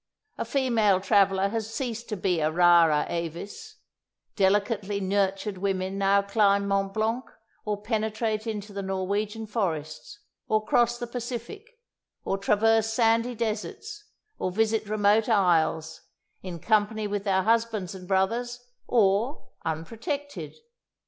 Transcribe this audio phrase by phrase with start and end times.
[0.39, 3.75] A female traveller has ceased to be a rara avis;
[4.35, 7.23] delicately nurtured women now climb Mont Blanc
[7.65, 10.17] or penetrate into the Norwegian forests,
[10.47, 11.77] or cross the Pacific,
[12.25, 14.05] or traverse sandy deserts,
[14.39, 16.01] or visit remote isles,
[16.41, 20.55] in company with their husbands and brothers, or "unprotected."